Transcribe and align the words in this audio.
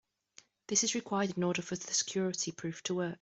This 0.65 0.83
is 0.83 0.95
required 0.95 1.37
in 1.37 1.43
order 1.43 1.61
for 1.61 1.75
the 1.75 1.93
security 1.93 2.51
proof 2.51 2.81
to 2.85 2.95
work. 2.95 3.09